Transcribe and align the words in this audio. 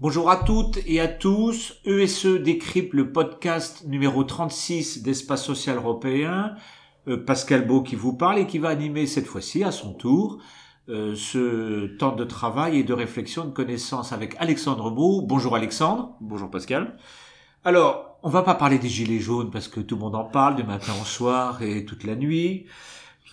Bonjour 0.00 0.30
à 0.30 0.36
toutes 0.36 0.78
et 0.86 1.00
à 1.00 1.08
tous. 1.08 1.74
ESE 1.84 2.26
décrypte 2.42 2.94
le 2.94 3.12
podcast 3.12 3.84
numéro 3.86 4.24
36 4.24 5.02
d'Espace 5.02 5.44
Social 5.44 5.76
Européen. 5.76 6.54
Euh, 7.08 7.22
Pascal 7.22 7.66
Beau 7.66 7.82
qui 7.82 7.94
vous 7.94 8.14
parle 8.14 8.38
et 8.38 8.46
qui 8.46 8.58
va 8.58 8.70
animer 8.70 9.06
cette 9.06 9.26
fois-ci 9.26 9.62
à 9.64 9.70
son 9.70 9.92
tour 9.92 10.38
euh, 10.88 11.14
ce 11.14 11.94
temps 11.98 12.16
de 12.16 12.24
travail 12.24 12.78
et 12.78 12.84
de 12.84 12.94
réflexion, 12.94 13.44
de 13.44 13.50
connaissance 13.50 14.12
avec 14.12 14.34
Alexandre 14.38 14.90
Beau. 14.90 15.20
Bonjour 15.20 15.54
Alexandre. 15.54 16.16
Bonjour 16.22 16.50
Pascal. 16.50 16.96
Alors, 17.64 18.18
on 18.22 18.30
va 18.30 18.42
pas 18.42 18.54
parler 18.54 18.78
des 18.78 18.88
gilets 18.88 19.18
jaunes 19.18 19.50
parce 19.50 19.68
que 19.68 19.80
tout 19.80 19.96
le 19.96 20.00
monde 20.00 20.14
en 20.14 20.24
parle 20.24 20.56
du 20.56 20.64
matin 20.64 20.92
au 21.02 21.04
soir 21.04 21.60
et 21.60 21.84
toute 21.84 22.04
la 22.04 22.16
nuit. 22.16 22.64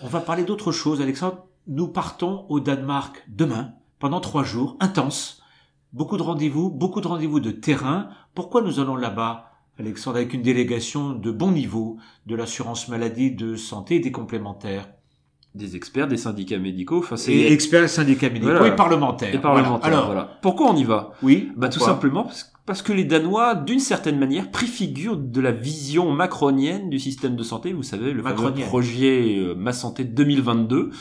On 0.01 0.07
va 0.07 0.19
parler 0.19 0.43
d'autre 0.43 0.71
chose, 0.71 1.01
Alexandre. 1.01 1.45
Nous 1.67 1.87
partons 1.87 2.45
au 2.49 2.59
Danemark 2.59 3.23
demain 3.27 3.73
pendant 3.99 4.19
trois 4.19 4.43
jours 4.43 4.77
intenses 4.79 5.41
beaucoup 5.95 6.17
de 6.17 6.23
rendez-vous, 6.23 6.69
beaucoup 6.69 7.01
de 7.01 7.07
rendez-vous 7.07 7.39
de 7.39 7.51
terrain. 7.51 8.09
Pourquoi 8.35 8.61
nous 8.61 8.79
allons 8.79 8.97
là-bas, 8.97 9.51
Alexandre, 9.79 10.17
avec 10.17 10.33
une 10.33 10.41
délégation 10.41 11.13
de 11.13 11.31
bon 11.31 11.51
niveau 11.51 11.97
de 12.27 12.35
l'assurance 12.35 12.89
maladie, 12.89 13.31
de 13.31 13.55
santé 13.55 13.95
et 13.95 13.99
des 13.99 14.11
complémentaires 14.11 14.89
des 15.55 15.77
experts, 15.77 16.09
des 16.09 16.17
syndicats 16.17 16.59
médicaux. 16.59 16.99
Enfin, 16.99 17.15
c'est 17.15 17.31
et 17.31 17.53
experts, 17.53 17.89
syndicats 17.89 18.29
médicaux 18.29 18.65
et 18.65 18.75
parlementaires. 18.75 19.33
Et 19.33 19.39
parlementaires. 19.39 19.87
Alors, 19.87 20.07
voilà. 20.07 20.37
Pourquoi 20.41 20.69
on 20.69 20.75
y 20.75 20.83
va? 20.83 21.13
Oui. 21.23 21.49
Bah 21.55 21.69
tout 21.69 21.79
simplement 21.79 22.23
parce 22.23 22.43
que 22.43 22.49
les 22.89 23.05
Danois, 23.05 23.55
d'une 23.55 23.79
certaine 23.79 24.17
manière, 24.17 24.49
préfigurent 24.49 25.17
de 25.17 25.41
la 25.41 25.51
vision 25.51 26.11
macronienne 26.11 26.89
du 26.89 26.99
système 26.99 27.35
de 27.35 27.43
santé. 27.43 27.73
Vous 27.73 27.83
savez, 27.83 28.11
le 28.11 28.23
fameux 28.23 28.53
projet 28.65 29.37
euh, 29.37 29.55
Ma 29.55 29.73
Santé 29.73 30.03
2022 30.03 30.91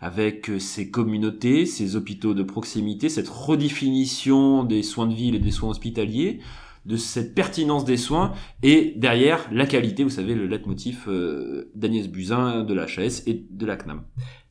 avec 0.00 0.50
euh, 0.50 0.58
ces 0.58 0.90
communautés, 0.90 1.64
ces 1.64 1.96
hôpitaux 1.96 2.34
de 2.34 2.42
proximité, 2.42 3.08
cette 3.08 3.28
redéfinition 3.28 4.64
des 4.64 4.82
soins 4.82 5.06
de 5.06 5.14
ville 5.14 5.36
et 5.36 5.38
des 5.38 5.52
soins 5.52 5.70
hospitaliers, 5.70 6.40
de 6.84 6.96
cette 6.96 7.34
pertinence 7.34 7.84
des 7.84 7.96
soins 7.96 8.32
et 8.64 8.94
derrière 8.96 9.48
la 9.52 9.66
qualité, 9.66 10.02
vous 10.02 10.10
savez, 10.10 10.34
le 10.34 10.46
leitmotiv 10.46 11.04
euh, 11.06 11.70
d'Agnès 11.76 12.08
Buzyn, 12.08 12.64
de 12.64 12.74
la 12.74 12.84
HAS 12.84 13.22
et 13.26 13.46
de 13.48 13.66
la 13.66 13.76
CNAM. 13.76 14.02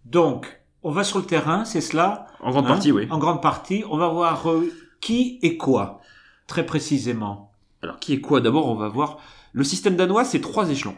Donc, 0.06 0.62
on 0.84 0.92
va 0.92 1.04
sur 1.04 1.20
le 1.20 1.26
terrain, 1.26 1.66
c'est 1.66 1.82
cela 1.82 2.28
En 2.40 2.52
grande 2.52 2.68
partie, 2.68 2.92
oui. 2.92 3.08
En 3.10 3.20
grande 3.20 3.42
partie, 3.42 3.84
on 3.90 3.98
va 3.98 4.08
voir 4.08 4.50
euh, 4.50 4.72
qui 5.02 5.40
et 5.42 5.58
quoi, 5.58 6.01
très 6.52 6.66
précisément. 6.66 7.54
Alors, 7.82 7.98
qui 7.98 8.14
et 8.14 8.22
quoi 8.22 8.42
D'abord, 8.42 8.68
on 8.68 8.76
va 8.76 8.90
voir 8.90 9.20
le 9.54 9.64
système 9.64 9.96
danois, 9.96 10.26
c'est 10.26 10.42
trois 10.42 10.70
échelons. 10.70 10.96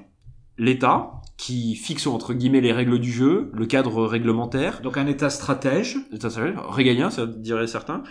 L'État, 0.57 1.21
qui 1.37 1.75
fixe 1.75 2.05
entre 2.07 2.33
guillemets 2.33 2.61
les 2.61 2.71
règles 2.71 2.99
du 2.99 3.11
jeu, 3.11 3.51
le 3.53 3.65
cadre 3.65 4.05
réglementaire. 4.05 4.81
Donc 4.81 4.97
un 4.97 5.07
État 5.07 5.29
stratège. 5.29 5.97
État 6.11 6.29
stratège, 6.29 6.55
régalien, 6.69 7.09
ça 7.09 7.25
dirait 7.25 7.67
certains. 7.67 8.03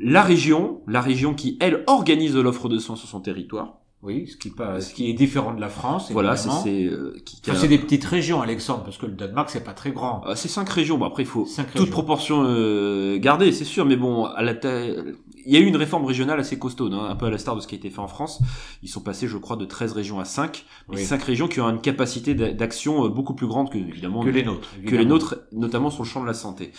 La 0.00 0.22
région, 0.22 0.82
la 0.88 1.00
région 1.00 1.34
qui 1.34 1.56
elle 1.60 1.84
organise 1.86 2.36
l'offre 2.36 2.68
de 2.68 2.78
soins 2.78 2.96
sur 2.96 3.08
son 3.08 3.20
territoire. 3.20 3.78
Oui, 4.04 4.26
ce 4.28 4.36
qui, 4.36 4.50
pas, 4.50 4.82
ce 4.82 4.92
qui 4.92 5.08
est 5.08 5.14
différent 5.14 5.54
de 5.54 5.60
la 5.62 5.70
France. 5.70 6.12
Voilà, 6.12 6.36
c'est 6.36 6.84
euh, 6.84 7.16
c'est 7.54 7.68
des 7.68 7.78
petites 7.78 8.04
régions, 8.04 8.42
Alexandre, 8.42 8.84
parce 8.84 8.98
que 8.98 9.06
le 9.06 9.12
Danemark 9.12 9.48
c'est 9.48 9.64
pas 9.64 9.72
très 9.72 9.92
grand. 9.92 10.22
Euh, 10.26 10.34
c'est 10.34 10.48
cinq 10.48 10.68
régions. 10.68 10.98
Bon 10.98 11.06
après 11.06 11.22
il 11.22 11.28
faut 11.28 11.48
toute 11.74 11.90
proportion 11.90 12.42
euh, 12.44 13.16
garder, 13.18 13.50
c'est 13.50 13.64
sûr, 13.64 13.86
mais 13.86 13.96
bon 13.96 14.26
à 14.26 14.42
la 14.42 14.52
taille, 14.52 15.14
il 15.46 15.52
y 15.52 15.56
a 15.56 15.60
eu 15.60 15.66
une 15.66 15.76
réforme 15.76 16.04
régionale 16.04 16.40
assez 16.40 16.58
costaud, 16.58 16.92
hein, 16.92 17.08
un 17.10 17.16
peu 17.16 17.26
à 17.26 17.30
la 17.30 17.38
star 17.38 17.56
de 17.56 17.60
ce 17.60 17.66
qui 17.66 17.74
a 17.74 17.78
été 17.78 17.90
fait 17.90 18.00
en 18.00 18.08
France. 18.08 18.40
Ils 18.82 18.88
sont 18.88 19.00
passés, 19.00 19.28
je 19.28 19.36
crois, 19.36 19.56
de 19.56 19.64
13 19.64 19.92
régions 19.92 20.20
à 20.20 20.24
5. 20.24 20.64
Mais 20.88 21.02
5 21.02 21.22
régions 21.22 21.48
qui 21.48 21.60
ont 21.60 21.68
une 21.68 21.80
capacité 21.80 22.34
d'action 22.34 23.04
euh, 23.04 23.08
beaucoup 23.08 23.34
plus 23.34 23.46
grande 23.46 23.70
que, 23.70 23.78
évidemment, 23.78 24.22
que 24.22 24.30
les 24.30 24.42
nôtres. 24.42 24.68
Que 24.86 24.96
les 24.96 25.04
nôtres, 25.04 25.36
notamment 25.52 25.90
sur 25.90 26.02
le 26.02 26.08
champ 26.08 26.22
de 26.22 26.26
la 26.26 26.34
santé. 26.34 26.72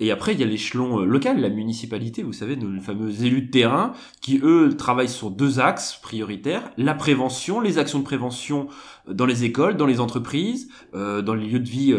Et 0.00 0.10
après, 0.10 0.32
il 0.32 0.40
y 0.40 0.42
a 0.42 0.46
l'échelon 0.46 1.00
euh, 1.00 1.04
local, 1.04 1.40
la 1.40 1.48
municipalité, 1.48 2.22
vous 2.22 2.32
savez, 2.32 2.56
nos 2.56 2.80
fameux 2.80 3.24
élus 3.24 3.42
de 3.42 3.50
terrain, 3.50 3.92
qui, 4.20 4.40
eux, 4.42 4.74
travaillent 4.76 5.08
sur 5.08 5.30
deux 5.30 5.60
axes 5.60 5.98
prioritaires. 6.02 6.67
La 6.76 6.94
prévention, 6.94 7.60
les 7.60 7.78
actions 7.78 7.98
de 7.98 8.04
prévention 8.04 8.68
euh, 9.08 9.14
dans 9.14 9.26
les 9.26 9.44
écoles, 9.44 9.76
dans 9.76 9.86
les 9.86 10.00
entreprises, 10.00 10.68
dans 10.92 11.34
les 11.34 11.46
lieux 11.46 11.60
de 11.60 11.68
vie 11.68 11.94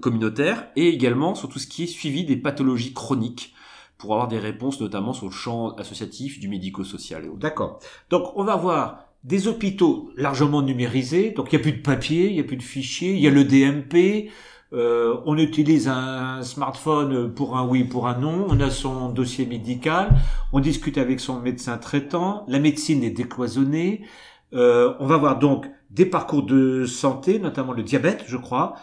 communautaires, 0.00 0.68
et 0.76 0.88
également 0.88 1.34
sur 1.34 1.48
tout 1.48 1.58
ce 1.58 1.66
qui 1.66 1.84
est 1.84 1.86
suivi 1.86 2.24
des 2.24 2.36
pathologies 2.36 2.92
chroniques 2.92 3.54
pour 3.98 4.14
avoir 4.14 4.28
des 4.28 4.38
réponses 4.38 4.80
notamment 4.80 5.12
sur 5.12 5.26
le 5.26 5.32
champ 5.32 5.74
associatif 5.76 6.40
du 6.40 6.48
médico-social. 6.48 7.24
D'accord. 7.38 7.78
Donc 8.10 8.32
on 8.34 8.44
va 8.44 8.56
voir 8.56 9.06
des 9.24 9.46
hôpitaux 9.46 10.10
largement 10.16 10.62
numérisés, 10.62 11.30
donc 11.30 11.52
il 11.52 11.56
n'y 11.56 11.60
a 11.60 11.62
plus 11.62 11.72
de 11.72 11.82
papier, 11.82 12.28
il 12.28 12.34
n'y 12.34 12.40
a 12.40 12.44
plus 12.44 12.56
de 12.56 12.62
fichiers, 12.62 13.12
il 13.12 13.20
y 13.20 13.28
a 13.28 13.30
le 13.30 13.44
DMP, 13.44 14.30
euh, 14.72 15.20
on 15.26 15.36
utilise 15.36 15.86
un 15.88 16.42
smartphone 16.42 17.32
pour 17.34 17.56
un 17.56 17.66
oui, 17.66 17.84
pour 17.84 18.08
un 18.08 18.18
non, 18.18 18.46
on 18.48 18.58
a 18.60 18.70
son 18.70 19.10
dossier 19.10 19.44
médical, 19.44 20.10
on 20.52 20.60
discute 20.60 20.96
avec 20.96 21.20
son 21.20 21.40
médecin 21.40 21.76
traitant, 21.76 22.44
la 22.48 22.58
médecine 22.58 23.04
est 23.04 23.10
décloisonnée, 23.10 24.06
euh, 24.54 24.94
on 24.98 25.06
va 25.06 25.18
voir 25.18 25.38
donc 25.38 25.66
des 25.90 26.06
parcours 26.06 26.44
de 26.44 26.86
santé, 26.86 27.38
notamment 27.38 27.72
le 27.72 27.82
diabète, 27.82 28.24
je 28.26 28.38
crois, 28.38 28.76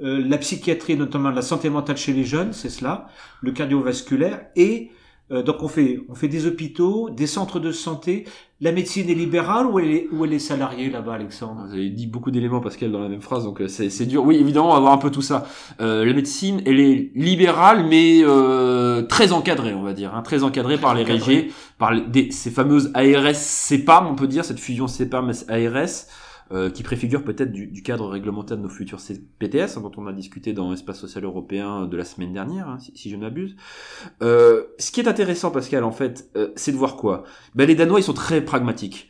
euh, 0.00 0.22
la 0.24 0.38
psychiatrie, 0.38 0.96
notamment 0.96 1.30
la 1.30 1.42
santé 1.42 1.70
mentale 1.70 1.96
chez 1.96 2.12
les 2.12 2.24
jeunes, 2.24 2.52
c'est 2.52 2.70
cela, 2.70 3.08
le 3.40 3.50
cardiovasculaire, 3.50 4.46
et 4.54 4.90
euh, 5.32 5.42
donc 5.42 5.62
on 5.62 5.68
fait, 5.68 6.00
on 6.08 6.14
fait 6.14 6.28
des 6.28 6.46
hôpitaux, 6.46 7.10
des 7.10 7.26
centres 7.26 7.58
de 7.58 7.72
santé. 7.72 8.24
La 8.60 8.70
médecine 8.70 9.08
est 9.08 9.14
libérale 9.14 9.66
ou 9.66 9.78
elle 9.78 9.90
est, 9.90 10.08
ou 10.12 10.24
elle 10.24 10.32
est 10.32 10.38
salariée 10.38 10.90
là-bas, 10.90 11.14
Alexandre? 11.14 11.64
Vous 11.66 11.72
avez 11.74 11.90
dit 11.90 12.06
beaucoup 12.06 12.30
d'éléments, 12.30 12.60
Pascal, 12.60 12.92
dans 12.92 13.00
la 13.00 13.08
même 13.08 13.22
phrase, 13.22 13.44
donc 13.44 13.60
euh, 13.60 13.68
c'est 13.68 14.06
dur. 14.06 14.24
Oui, 14.24 14.36
évidemment, 14.36 14.70
on 14.70 14.74
va 14.74 14.80
voir 14.80 14.92
un 14.92 14.98
peu 14.98 15.10
tout 15.10 15.22
ça. 15.22 15.46
la 15.78 16.04
médecine, 16.12 16.62
elle 16.66 16.78
est 16.78 17.10
libérale, 17.14 17.86
mais 17.88 18.22
très 19.08 19.32
encadrée, 19.32 19.74
on 19.74 19.82
va 19.82 19.94
dire, 19.94 20.14
hein, 20.14 20.22
très 20.22 20.44
encadrée 20.44 20.78
par 20.78 20.94
les 20.94 21.02
régies, 21.02 21.50
par 21.78 21.92
ces 22.30 22.50
fameuses 22.50 22.92
ARS 22.94 23.34
CEPAM, 23.34 24.06
on 24.06 24.14
peut 24.14 24.28
dire, 24.28 24.44
cette 24.44 24.60
fusion 24.60 24.86
CEPAM-ARS. 24.86 26.06
Euh, 26.52 26.68
qui 26.68 26.82
préfigure 26.82 27.24
peut-être 27.24 27.50
du, 27.50 27.82
cadre 27.82 28.06
réglementaire 28.08 28.58
de 28.58 28.62
nos 28.62 28.68
futurs 28.68 28.98
PTS, 29.38 29.78
hein, 29.78 29.80
dont 29.80 29.92
on 29.96 30.06
a 30.06 30.12
discuté 30.12 30.52
dans 30.52 30.70
l'espace 30.70 30.98
social 30.98 31.24
européen 31.24 31.86
de 31.86 31.96
la 31.96 32.04
semaine 32.04 32.34
dernière, 32.34 32.68
hein, 32.68 32.78
si, 32.94 33.08
je 33.08 33.16
ne 33.16 33.22
m'abuse. 33.22 33.56
Euh, 34.22 34.64
ce 34.78 34.92
qui 34.92 35.00
est 35.00 35.08
intéressant, 35.08 35.50
Pascal, 35.50 35.82
en 35.82 35.92
fait, 35.92 36.28
euh, 36.36 36.52
c'est 36.56 36.72
de 36.72 36.76
voir 36.76 36.96
quoi? 36.96 37.24
Ben, 37.54 37.66
Les 37.66 37.74
Danois, 37.74 38.00
ils 38.00 38.02
sont 38.02 38.12
très 38.12 38.42
pragmatiques. 38.42 39.08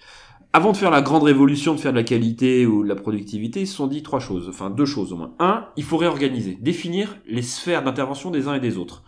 Avant 0.53 0.71
de 0.71 0.77
faire 0.77 0.93
la 0.93 1.03
grande 1.03 1.25
révolution, 1.25 1.75
de 1.75 1.81
faire 1.81 1.91
de 1.91 1.97
la 1.97 2.05
qualité 2.05 2.65
ou 2.65 2.85
de 2.85 2.89
la 2.89 2.95
productivité, 2.95 3.63
ils 3.63 3.67
se 3.67 3.75
sont 3.75 3.89
dit 3.89 4.05
trois 4.05 4.21
choses, 4.21 4.49
enfin 4.49 4.71
deux 4.71 4.87
choses 4.87 5.13
au 5.13 5.17
moins. 5.17 5.35
Un, 5.41 5.67
il 5.77 5.83
faut 5.83 5.97
réorganiser, 5.97 6.57
définir 6.61 7.17
les 7.27 7.43
sphères 7.43 7.83
d'intervention 7.83 8.31
des 8.31 8.47
uns 8.47 8.55
et 8.55 8.61
des 8.61 8.77
autres. 8.79 9.03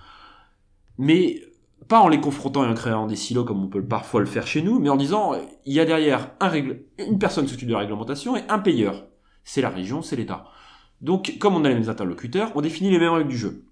Mais 0.99 1.41
pas 1.89 2.01
en 2.01 2.09
les 2.09 2.21
confrontant 2.21 2.65
et 2.65 2.69
en 2.69 2.75
créant 2.75 3.07
des 3.07 3.17
silos 3.17 3.45
comme 3.45 3.63
on 3.63 3.69
peut 3.69 3.85
parfois 3.85 4.21
le 4.21 4.27
faire 4.27 4.47
chez 4.47 4.63
nous, 4.63 4.79
mais 4.79 4.89
en 4.89 4.97
disant 4.97 5.33
il 5.65 5.73
y 5.73 5.81
a 5.81 5.85
derrière 5.85 6.31
un 6.41 6.53
une 6.55 7.19
personne 7.19 7.45
qui 7.45 7.53
s'occupe 7.53 7.69
de 7.69 7.73
la 7.73 7.81
réglementation 7.81 8.37
et 8.37 8.43
un 8.49 8.59
payeur. 8.59 9.07
C'est 9.45 9.61
la 9.61 9.69
région, 9.69 10.03
c'est 10.03 10.17
l'État. 10.17 10.47
Donc, 11.01 11.37
comme 11.39 11.55
on 11.55 11.65
a 11.65 11.69
les 11.69 11.75
mêmes 11.75 11.91
interlocuteurs, 11.91 12.53
on 12.55 12.63
définit 12.63 12.91
les 12.91 12.99
mêmes 12.99 13.13
règles 13.13 13.29
du 13.29 13.37
jeu. 13.37 13.65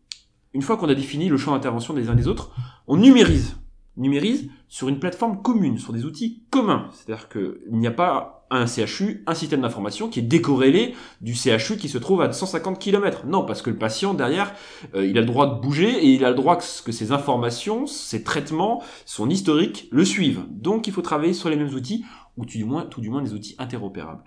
Une 0.53 0.63
fois 0.63 0.77
qu'on 0.77 0.89
a 0.89 0.95
défini 0.95 1.29
le 1.29 1.39
champ 1.39 1.53
d'intervention 1.53 1.95
des 1.95 2.11
uns 2.11 2.15
des 2.15 2.29
autres, 2.29 2.55
on 2.87 2.99
numérise. 2.99 3.57
Numérise 3.97 4.51
sur 4.69 4.89
une 4.89 4.99
plateforme 4.99 5.41
commune, 5.41 5.79
sur 5.79 5.93
des 5.93 6.05
outils 6.05 6.45
communs. 6.51 6.89
C'est-à-dire 6.93 7.29
qu'il 7.29 7.79
n'y 7.79 7.87
a 7.87 7.93
pas 7.93 8.42
un 8.53 8.67
CHU, 8.67 9.23
un 9.27 9.35
système 9.35 9.63
d'information 9.63 10.09
qui 10.09 10.21
est 10.21 10.23
décorrélé 10.23 10.95
du 11.21 11.35
CHU 11.35 11.77
qui 11.77 11.89
se 11.89 11.99
trouve 11.99 12.23
à 12.23 12.33
150 12.33 12.79
km. 12.79 13.27
Non, 13.27 13.45
parce 13.45 13.63
que 13.63 13.71
le 13.71 13.77
patient 13.77 14.15
derrière, 14.15 14.55
euh, 14.95 15.07
il 15.07 15.17
a 15.19 15.21
le 15.21 15.27
droit 15.27 15.55
de 15.55 15.61
bouger 15.61 15.89
et 15.89 16.09
il 16.15 16.25
a 16.25 16.31
le 16.31 16.37
droit 16.37 16.57
que, 16.57 16.93
ses 16.93 17.13
informations, 17.13 17.87
ses 17.87 18.23
traitements, 18.23 18.83
son 19.07 19.31
historique 19.31 19.89
le 19.91 20.05
suivent. 20.05 20.45
Donc 20.51 20.87
il 20.87 20.93
faut 20.93 21.03
travailler 21.03 21.33
sur 21.33 21.49
les 21.49 21.57
mêmes 21.57 21.75
outils 21.75 22.05
ou 22.37 22.45
tout 22.45 22.59
du 23.01 23.11
moins, 23.11 23.23
des 23.23 23.35
outils 23.35 23.57
interopérables. 23.59 24.23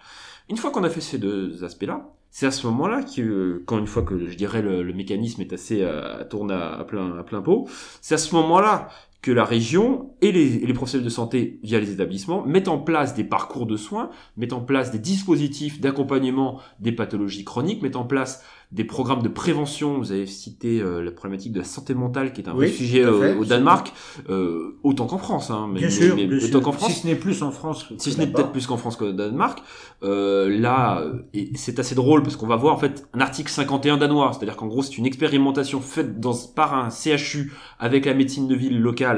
Une 0.49 0.57
fois 0.57 0.71
qu'on 0.71 0.83
a 0.83 0.89
fait 0.89 1.01
ces 1.01 1.17
deux 1.17 1.63
aspects-là, 1.63 2.09
c'est 2.29 2.45
à 2.45 2.51
ce 2.51 2.67
moment-là 2.67 3.01
que, 3.03 3.63
quand 3.65 3.79
une 3.79 3.87
fois 3.87 4.03
que 4.03 4.27
je 4.27 4.35
dirais 4.35 4.61
le, 4.61 4.93
mécanisme 4.93 5.41
est 5.41 5.53
assez 5.53 5.83
à, 5.83 6.17
à 6.17 6.25
tourner 6.25 6.53
à, 6.53 6.83
plein 6.83 7.17
à 7.17 7.23
plein 7.23 7.41
pot, 7.41 7.67
c'est 8.01 8.13
à 8.13 8.17
ce 8.17 8.35
moment-là 8.35 8.89
que 9.25 9.31
la 9.31 9.43
région 9.43 10.11
et 10.21 10.31
les, 10.31 10.59
les, 10.59 10.73
professionnels 10.73 11.03
de 11.03 11.09
santé 11.09 11.59
via 11.63 11.79
les 11.79 11.89
établissements 11.89 12.45
mettent 12.45 12.67
en 12.67 12.77
place 12.77 13.15
des 13.15 13.23
parcours 13.23 13.65
de 13.65 13.75
soins, 13.75 14.11
mettent 14.37 14.53
en 14.53 14.61
place 14.61 14.91
des 14.91 14.99
dispositifs 14.99 15.81
d'accompagnement 15.81 16.59
des 16.79 16.91
pathologies 16.91 17.43
chroniques, 17.43 17.81
mettent 17.81 17.95
en 17.95 18.05
place 18.05 18.43
des 18.71 18.83
programmes 18.83 19.21
de 19.21 19.29
prévention. 19.29 19.97
Vous 19.97 20.11
avez 20.11 20.25
cité 20.25 20.81
euh, 20.81 21.01
la 21.01 21.11
problématique 21.11 21.53
de 21.53 21.59
la 21.59 21.65
santé 21.65 21.93
mentale, 21.93 22.33
qui 22.33 22.41
est 22.41 22.49
un 22.49 22.53
vrai 22.53 22.67
sujet 22.67 23.03
euh, 23.03 23.37
au 23.37 23.45
Danemark, 23.45 23.93
euh, 24.29 24.77
autant 24.83 25.07
qu'en 25.07 25.17
France. 25.17 25.49
Hein, 25.49 25.69
mais, 25.71 25.79
bien 25.79 25.89
sûr, 25.89 26.17
autant 26.43 26.59
qu'en 26.61 26.71
France. 26.71 26.91
Si 26.93 27.01
ce 27.01 27.07
n'est 27.07 27.15
plus 27.15 27.41
en 27.41 27.51
France. 27.51 27.85
Si 27.97 28.11
ce 28.11 28.17
n'est 28.17 28.27
peut-être 28.27 28.51
plus 28.51 28.67
qu'en 28.67 28.77
France 28.77 28.97
qu'au 28.97 29.11
Danemark. 29.11 29.61
là, 30.01 31.03
et 31.33 31.51
c'est 31.55 31.79
assez 31.79 31.95
drôle 31.95 32.21
parce 32.23 32.35
qu'on 32.35 32.47
va 32.47 32.57
voir 32.57 32.73
en 32.73 32.77
fait 32.77 33.07
un 33.13 33.21
article 33.21 33.49
51 33.51 33.97
danois, 33.97 34.31
c'est-à-dire 34.33 34.57
qu'en 34.57 34.67
gros 34.67 34.83
c'est 34.83 34.97
une 34.97 35.05
expérimentation 35.05 35.79
faite 35.79 36.19
dans, 36.19 36.33
par 36.55 36.73
un 36.73 36.89
CHU 36.89 37.53
avec 37.79 38.05
la 38.05 38.13
médecine 38.13 38.47
de 38.47 38.55
ville 38.55 38.79
locale 38.79 39.14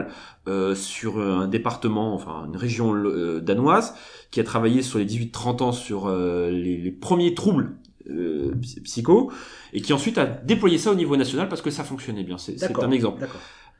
sur 0.76 1.20
un 1.20 1.48
département, 1.48 2.14
enfin 2.14 2.46
une 2.48 2.58
région 2.58 2.94
danoise, 3.42 3.96
qui 4.32 4.40
a 4.40 4.44
travaillé 4.44 4.82
sur 4.82 5.00
les 5.00 5.06
18-30 5.06 5.64
ans 5.64 5.72
sur 5.72 6.10
les, 6.10 6.78
les, 6.78 6.92
premiers 6.92 7.34
troubles 7.34 7.76
euh, 8.10 8.56
psycho, 8.84 9.32
et 9.74 9.82
qui 9.82 9.92
ensuite 9.92 10.18
a 10.18 10.26
déployé 10.26 10.78
ça 10.78 10.92
au 10.92 10.96
niveau 10.96 11.18
national 11.18 11.50
parce 11.50 11.62
que 11.62 11.72
ça 11.72 11.84
fonctionnait 11.84 12.24
bien. 12.24 12.38
C'est 12.38 12.64
un 12.78 12.92
exemple. 12.92 13.28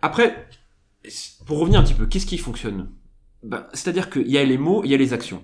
Après, 0.02 0.50
pour 1.46 1.60
revenir 1.60 1.80
un 1.80 1.84
petit 1.84 1.94
peu, 1.94 2.08
qu'est-ce 2.08 2.26
qui 2.26 2.38
fonctionne? 2.38 2.90
Ben, 3.44 3.66
C'est-à-dire 3.74 4.10
qu'il 4.10 4.28
y 4.28 4.38
a 4.38 4.44
les 4.44 4.58
mots, 4.58 4.82
il 4.84 4.92
y 4.92 4.94
a 4.94 4.98
les 4.98 5.14
actions. 5.14 5.44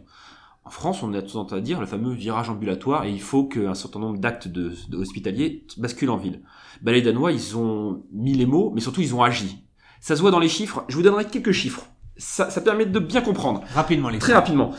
En 0.66 0.70
France, 0.70 1.02
on 1.02 1.14
a 1.14 1.22
tendance 1.22 1.54
à 1.54 1.62
dire 1.62 1.80
le 1.80 1.86
fameux 1.86 2.14
virage 2.14 2.50
ambulatoire 2.50 3.06
et 3.06 3.12
il 3.12 3.22
faut 3.22 3.46
qu'un 3.46 3.74
certain 3.74 4.00
nombre 4.00 4.20
d'actes 4.20 4.48
de, 4.50 4.74
de 4.90 4.98
hospitaliers 4.98 5.66
basculent 5.78 6.10
en 6.10 6.18
ville. 6.18 6.42
Ben, 6.82 6.92
les 6.92 7.02
Danois, 7.02 7.32
ils 7.32 7.56
ont 7.58 8.04
mis 8.12 8.34
les 8.34 8.46
mots, 8.46 8.72
mais 8.76 8.82
surtout 8.82 9.02
ils 9.02 9.16
ont 9.16 9.24
agi. 9.24 9.63
Ça 10.04 10.18
se 10.18 10.22
voit 10.22 10.32
dans 10.32 10.40
les 10.40 10.50
chiffres. 10.50 10.84
Je 10.90 10.98
vous 10.98 11.02
donnerai 11.02 11.24
quelques 11.24 11.54
chiffres. 11.54 11.88
Ça, 12.18 12.50
ça 12.50 12.60
permet 12.60 12.86
de 12.86 13.00
bien 13.00 13.22
comprendre. 13.22 13.64
Rapidement, 13.74 14.10
les 14.10 14.20
Très 14.20 14.34
rapidement. 14.34 14.72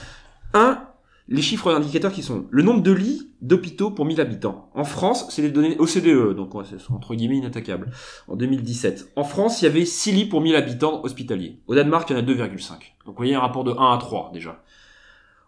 Un, 0.52 0.82
les 1.28 1.40
chiffres 1.40 1.72
indicateurs 1.72 2.12
qui 2.12 2.22
sont 2.22 2.44
le 2.50 2.62
nombre 2.62 2.82
de 2.82 2.92
lits 2.92 3.30
d'hôpitaux 3.40 3.90
pour 3.90 4.04
1000 4.04 4.20
habitants. 4.20 4.68
En 4.74 4.84
France, 4.84 5.24
c'est 5.30 5.40
les 5.40 5.48
données 5.48 5.78
OCDE, 5.78 6.36
donc 6.36 6.54
ouais, 6.54 6.64
c'est 6.68 6.92
entre 6.92 7.14
guillemets 7.14 7.38
inattaquable. 7.38 7.90
En 8.28 8.36
2017. 8.36 9.12
En 9.16 9.24
France, 9.24 9.62
il 9.62 9.64
y 9.64 9.68
avait 9.68 9.86
6 9.86 10.12
lits 10.12 10.26
pour 10.26 10.42
1000 10.42 10.56
habitants 10.56 11.02
hospitaliers. 11.02 11.58
Au 11.68 11.74
Danemark, 11.74 12.10
il 12.10 12.12
y 12.12 12.16
en 12.16 12.18
a 12.18 12.22
2,5. 12.22 12.72
Donc 12.72 12.80
vous 13.06 13.14
voyez 13.16 13.34
un 13.34 13.40
rapport 13.40 13.64
de 13.64 13.72
1 13.72 13.94
à 13.94 13.96
3 13.96 14.30
déjà. 14.34 14.62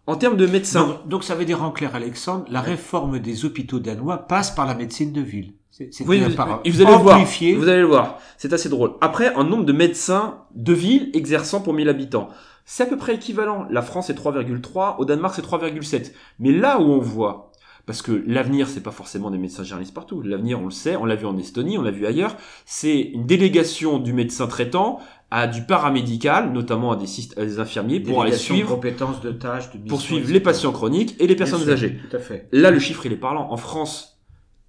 En 0.06 0.17
termes 0.17 0.38
de 0.38 0.46
médecins, 0.46 0.87
Donc, 0.87 1.08
donc 1.08 1.25
ça 1.25 1.34
veut 1.34 1.44
dire 1.44 1.62
en 1.62 1.70
clair, 1.70 1.94
Alexandre, 1.94 2.46
la 2.49 2.62
réforme 2.62 3.19
des 3.19 3.44
hôpitaux 3.44 3.79
danois 3.79 4.26
passe 4.26 4.52
par 4.52 4.64
la 4.64 4.75
médecine 4.75 5.12
de 5.12 5.20
ville. 5.20 5.52
C'est 5.90 6.06
Oui, 6.06 6.20
vous- 6.20 6.34
par- 6.34 6.61
et 6.64 6.70
vous 6.70 6.81
allez 6.81 6.90
le 6.93 7.02
voir. 7.02 7.19
Vous 7.56 7.69
allez 7.69 7.81
le 7.81 7.87
voir. 7.87 8.19
C'est 8.38 8.52
assez 8.52 8.69
drôle. 8.69 8.93
Après, 9.00 9.34
un 9.34 9.44
nombre 9.44 9.64
de 9.64 9.73
médecins 9.73 10.38
de 10.55 10.73
ville 10.73 11.11
exerçant 11.12 11.61
pour 11.61 11.75
1000 11.75 11.88
habitants. 11.88 12.28
C'est 12.64 12.82
à 12.84 12.87
peu 12.87 12.96
près 12.96 13.14
équivalent. 13.14 13.67
La 13.70 13.82
France 13.82 14.08
est 14.11 14.14
3,3, 14.14 14.96
au 14.99 15.05
Danemark 15.05 15.34
c'est 15.37 15.43
3,7. 15.43 16.12
Mais 16.40 16.50
là 16.52 16.81
où 16.81 16.84
on 16.84 16.99
voit, 16.99 17.52
parce 17.84 18.02
que 18.02 18.25
l'avenir 18.26 18.67
c'est 18.69 18.82
pas 18.82 18.90
forcément 18.90 19.31
des 19.31 19.38
médecins 19.38 19.62
généralistes 19.62 19.94
partout. 19.94 20.20
L'avenir, 20.23 20.61
on 20.61 20.64
le 20.64 20.70
sait, 20.73 20.96
on 20.96 21.05
l'a 21.05 21.14
vu 21.14 21.26
en 21.26 21.37
Estonie, 21.38 21.79
on 21.79 21.82
l'a 21.82 21.93
vu 21.93 22.06
ailleurs. 22.06 22.37
C'est 22.64 22.99
une 23.00 23.26
délégation 23.26 23.99
du 23.99 24.12
médecin 24.12 24.46
traitant 24.49 24.99
à 25.31 25.46
du 25.46 25.62
paramédical, 25.62 26.52
notamment 26.52 26.93
à 26.93 26.96
des, 26.96 27.06
syst- 27.06 27.38
à 27.38 27.44
des 27.44 27.61
infirmiers 27.61 28.00
pour 28.00 28.22
aller 28.22 28.32
suivre, 28.32 28.70
compétences, 28.70 29.20
de 29.20 29.31
tâches, 29.32 29.67
de 29.72 29.79
pour 29.79 29.82
missions, 29.82 29.99
suivre 29.99 30.20
etc. 30.22 30.32
les 30.32 30.40
patients 30.40 30.72
chroniques 30.72 31.14
et 31.20 31.26
les 31.26 31.37
personnes 31.37 31.61
sûr, 31.61 31.72
âgées. 31.72 31.99
Tout 32.11 32.17
à 32.17 32.20
fait. 32.20 32.49
Là, 32.52 32.70
le 32.72 32.79
chiffre, 32.81 33.06
il 33.06 33.12
est 33.12 33.17
parlant. 33.17 33.49
En 33.52 33.56
France, 33.56 34.15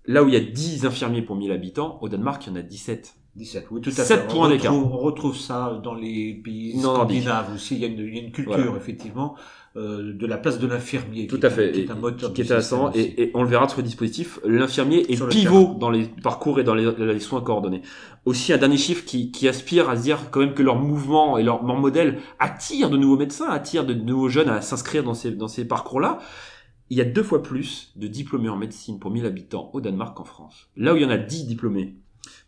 là 0.08 0.24
où 0.24 0.28
il 0.28 0.34
y 0.34 0.38
a 0.38 0.42
10 0.42 0.86
infirmiers 0.86 1.22
pour 1.22 1.36
1000 1.36 1.52
habitants, 1.52 2.00
au 2.02 2.10
Danemark, 2.10 2.46
il 2.48 2.50
y 2.50 2.54
en 2.54 2.56
a 2.56 2.62
17. 2.62 3.14
17, 3.36 3.68
oui, 3.70 3.82
tout 3.82 3.92
à 3.92 3.94
Sept 3.94 4.18
fait. 4.22 4.26
On 4.30 4.36
points 4.36 4.50
d'écart. 4.50 4.74
On 4.74 4.98
retrouve 4.98 5.38
ça 5.38 5.80
dans 5.84 5.94
les 5.94 6.34
pays 6.44 6.76
Non, 6.78 6.96
scandinaves 6.96 7.54
aussi. 7.54 7.76
Il 7.76 7.82
y 7.82 7.86
a 7.86 7.88
une, 7.88 8.00
il 8.00 8.16
y 8.16 8.20
a 8.20 8.24
une 8.24 8.32
culture, 8.32 8.56
Voilà. 8.56 8.76
effectivement, 8.78 9.36
euh, 9.76 10.12
de 10.14 10.26
la 10.26 10.38
place 10.38 10.58
de 10.58 10.66
l'infirmier. 10.66 11.28
Tout 11.28 11.40
à 11.44 11.52
fait. 11.52 11.72
Qui 11.72 11.82
est 11.82 11.92
un 11.92 11.96
moteur 11.96 12.34
qui 12.34 12.42
est 12.42 12.46
intéressant. 12.46 12.92
Et, 12.96 13.22
et 13.22 13.32
on 13.36 13.44
le 13.44 13.48
verra 13.50 13.70
sur 13.70 13.78
le 13.78 13.84
dispositif. 13.84 14.40
L'infirmier 14.44 15.06
est 15.12 15.24
pivot 15.30 15.76
dans 15.80 15.92
les 15.92 16.06
parcours 16.24 16.60
et 16.60 16.64
dans 16.64 16.74
les, 16.74 16.92
les 16.98 17.20
soins 17.20 17.42
coordonnés. 17.42 17.84
Aussi, 18.26 18.54
un 18.54 18.58
dernier 18.58 18.78
chiffre 18.78 19.06
qui, 19.06 19.30
qui 19.30 19.48
aspire 19.48 19.88
à 19.88 19.96
se 19.98 20.02
dire 20.02 20.32
quand 20.32 20.40
même 20.40 20.56
que 20.56 20.64
leur 20.64 20.78
mouvement 20.78 21.38
et 21.38 21.44
leur, 21.44 21.64
leur 21.64 21.76
modèle 21.78 22.18
attire 22.40 22.90
de 22.90 22.98
nouveaux 22.98 23.18
médecins, 23.18 23.50
attire 23.50 23.86
de 23.86 23.94
nouveaux 23.94 24.30
jeunes 24.30 24.50
à 24.50 24.62
s'inscrire 24.62 25.04
dans 25.04 25.14
ces, 25.14 25.30
dans 25.30 25.48
ces 25.48 25.66
parcours-là. 25.68 26.18
Il 26.90 26.98
y 26.98 27.02
a 27.02 27.06
deux 27.06 27.24
fois 27.24 27.44
plus 27.44 27.92
de 27.96 28.08
diplômés 28.08 28.50
en 28.50 28.56
médecine 28.56 29.00
pour 29.00 29.12
1000 29.12 29.26
habitants 29.26 29.70
au 29.74 29.82
Danemark 29.82 30.16
qu'en 30.16 30.24
France. 30.24 30.70
Là 30.78 30.94
où 30.94 30.98
il 30.98 31.04
y 31.04 31.06
en 31.06 31.10
a 31.10 31.18
10 31.18 31.46
diplômés 31.46 31.96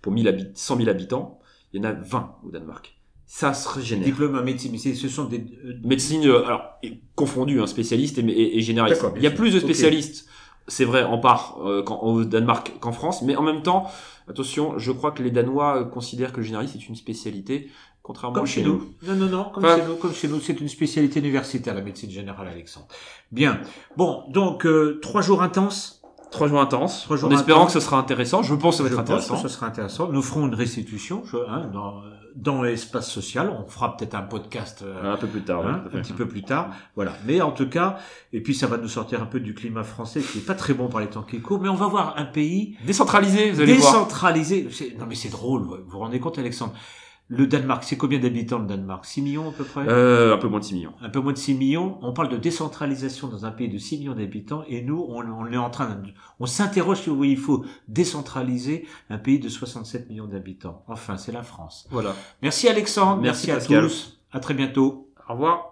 pour 0.02 0.12
1000 0.14 0.28
habit 0.28 0.48
100 0.54 0.78
000 0.78 0.90
habitants, 0.90 1.40
il 1.74 1.82
y 1.82 1.86
en 1.86 1.90
a 1.90 1.94
20 1.94 2.36
au 2.46 2.52
Danemark. 2.52 2.96
Ça 3.26 3.54
se 3.54 3.70
régénère. 3.70 4.06
Diplôme 4.06 4.38
en 4.38 4.44
médecine, 4.44 4.72
mais 4.72 4.78
ce 4.78 5.08
sont 5.08 5.26
des... 5.26 5.46
euh, 5.64 5.74
médecine, 5.84 6.26
euh, 6.26 6.44
alors 6.46 6.64
et 6.82 7.00
confondu, 7.16 7.62
hein, 7.62 7.68
spécialiste 7.68 8.18
et, 8.18 8.22
et, 8.22 8.58
et 8.58 8.62
généraliste. 8.62 9.06
Il 9.18 9.22
y 9.22 9.28
a 9.28 9.32
plus 9.32 9.54
de 9.54 9.60
spécialistes, 9.60 10.28
c'est 10.68 10.86
vrai, 10.86 11.04
en 11.04 11.20
part 11.20 11.60
euh, 11.64 11.84
au 11.84 12.24
Danemark 12.24 12.74
qu'en 12.80 12.92
France, 12.92 13.22
mais 13.22 13.36
en 13.36 13.44
même 13.44 13.62
temps, 13.62 13.86
attention, 14.28 14.80
je 14.80 14.92
crois 14.92 15.12
que 15.12 15.22
les 15.22 15.30
Danois 15.32 15.86
considèrent 15.86 16.32
que 16.32 16.38
le 16.38 16.44
généraliste 16.44 16.76
est 16.76 16.88
une 16.90 16.96
spécialité, 16.96 17.70
contrairement 18.10 18.34
Comme 18.36 18.48
chez 18.48 18.64
nous. 18.64 18.92
Non, 19.08 19.14
non, 19.16 19.28
non, 19.28 19.44
comme 19.54 19.64
Enfin- 19.64 19.78
chez 19.78 19.86
nous, 19.86 19.96
comme 19.98 20.14
chez 20.14 20.28
nous, 20.28 20.40
c'est 20.40 20.60
une 20.60 20.68
spécialité 20.68 21.20
universitaire, 21.20 21.76
la 21.76 21.82
médecine 21.82 22.10
générale, 22.10 22.48
Alexandre. 22.48 22.88
Bien. 23.32 23.62
Bon, 23.98 24.24
donc, 24.30 24.66
euh, 24.66 25.00
trois 25.02 25.22
jours 25.22 25.44
intenses. 25.44 26.02
Trois 26.32 26.48
jours 26.48 26.60
intenses, 26.62 27.04
Trois 27.04 27.18
jours 27.18 27.30
en 27.30 27.34
espérant 27.34 27.62
intenses. 27.62 27.74
que 27.76 27.80
ce 27.80 27.86
sera 27.86 27.98
intéressant. 28.00 28.42
Je 28.44 28.54
pense 28.56 28.76
que 28.76 28.78
ça 28.78 28.84
va 28.84 28.90
Je 28.90 28.94
être 28.96 29.00
pense 29.06 29.10
intéressant. 29.24 29.36
que 29.44 29.50
ce 29.50 29.56
sera 29.56 29.66
intéressant. 29.68 30.10
Nous 30.10 30.22
ferons 30.24 30.48
une 30.48 30.54
restitution 30.56 31.24
je- 31.26 31.38
hein, 31.38 31.70
dans, 31.74 32.02
dans 32.36 32.62
l'espace 32.62 33.10
social. 33.12 33.52
On 33.60 33.68
fera 33.68 33.98
peut-être 33.98 34.14
un 34.14 34.22
podcast 34.22 34.84
euh, 34.84 35.14
Un 35.14 35.18
peu 35.18 35.26
plus 35.26 35.42
tard, 35.42 35.66
hein, 35.66 35.84
un 35.88 35.90
petit 36.02 36.14
peu 36.14 36.28
plus 36.28 36.44
tard. 36.44 36.70
Voilà. 36.96 37.14
Mais 37.26 37.42
en 37.42 37.52
tout 37.52 37.68
cas, 37.68 37.98
et 38.32 38.42
puis 38.42 38.54
ça 38.54 38.68
va 38.68 38.78
nous 38.78 38.88
sortir 38.88 39.24
un 39.24 39.26
peu 39.26 39.40
du 39.40 39.56
climat 39.56 39.84
français 39.84 40.22
qui 40.22 40.38
est 40.38 40.46
pas 40.46 40.54
très 40.54 40.76
bon 40.76 40.88
par 40.88 41.02
les 41.02 41.08
temps 41.08 41.24
qui 41.24 41.40
courent. 41.42 41.62
Mais 41.62 41.70
on 41.70 41.74
va 41.76 41.88
voir 41.88 42.14
un 42.18 42.26
pays 42.26 42.76
Décentralisé, 42.86 43.50
vous 43.52 43.62
allez 43.62 43.74
voir. 43.74 43.92
décentralisé. 43.94 44.68
Non 45.00 45.06
mais 45.10 45.16
c'est 45.16 45.30
drôle. 45.30 45.64
Vous 45.64 45.78
vous 45.88 45.98
rendez 46.00 46.20
compte, 46.20 46.38
Alexandre? 46.38 46.74
Le 47.32 47.46
Danemark, 47.46 47.84
c'est 47.84 47.96
combien 47.96 48.18
d'habitants 48.18 48.58
le 48.58 48.66
Danemark? 48.66 49.06
6 49.06 49.22
millions 49.22 49.50
à 49.50 49.52
peu 49.52 49.64
près? 49.64 49.88
Euh, 49.88 50.34
un 50.34 50.38
peu 50.38 50.48
moins 50.48 50.60
de 50.60 50.66
6 50.66 50.74
millions. 50.74 50.94
un 51.00 51.10
peu 51.10 51.20
moins 51.20 51.32
de 51.34 51.38
6 51.38 51.54
millions. 51.54 52.00
On 52.02 52.12
parle 52.12 52.30
de 52.30 52.38
décentralisation 52.38 53.28
dans 53.28 53.46
un 53.46 53.52
pays 53.52 53.70
de 53.70 53.78
6 53.78 54.00
millions 54.00 54.16
d'habitants 54.16 54.64
et 54.68 54.82
nous, 54.82 55.06
on, 55.08 55.22
on 55.24 55.46
est 55.52 55.58
en 55.58 55.70
train 55.70 55.90
de, 55.94 56.10
on 56.40 56.48
s'interroge 56.48 57.02
si 57.02 57.12
oui, 57.12 57.30
il 57.32 57.38
faut 57.38 57.64
décentraliser 57.88 58.88
un 59.12 59.20
pays 59.20 59.40
de 59.40 59.48
67 59.48 60.10
millions 60.10 60.26
d'habitants. 60.26 60.84
Enfin, 60.88 61.18
c'est 61.18 61.32
la 61.32 61.44
France. 61.44 61.88
Voilà. 61.92 62.16
Merci 62.42 62.68
Alexandre. 62.68 63.22
Merci, 63.22 63.48
Merci, 63.48 63.52
à 63.52 63.56
Pascal. 63.76 63.84
tous. 63.84 64.20
À 64.32 64.40
très 64.40 64.56
bientôt. 64.56 65.12
Au 65.30 65.34
revoir. 65.34 65.69